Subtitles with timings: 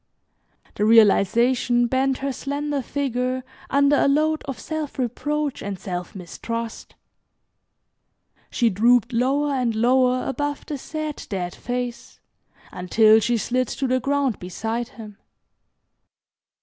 [0.73, 6.95] The realization bent her slender figure under a load of self reproach and self mistrust.
[8.49, 12.19] She drooped lower and lower above the sad, dead face
[12.71, 15.19] until she slid to the ground beside him.